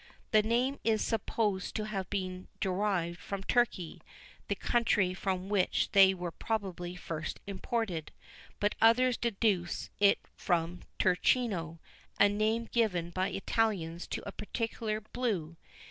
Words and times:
The 0.31 0.41
name 0.41 0.79
is 0.83 1.03
supposed 1.03 1.75
to 1.75 1.83
have 1.85 2.09
been 2.09 2.47
derived 2.59 3.19
from 3.19 3.43
Turkey, 3.43 4.01
the 4.47 4.55
country 4.55 5.13
from 5.13 5.47
which 5.47 5.91
they 5.91 6.15
were 6.15 6.31
probably 6.31 6.95
first 6.95 7.39
imported; 7.45 8.11
but 8.59 8.73
others 8.81 9.15
deduce 9.15 9.91
it 9.99 10.17
from 10.35 10.81
Turchino, 10.97 11.77
a 12.19 12.27
name 12.27 12.65
given 12.65 13.11
by 13.11 13.27
Italians 13.29 14.07
to 14.07 14.23
a 14.27 14.31
particular 14.31 15.01
blue. 15.01 15.55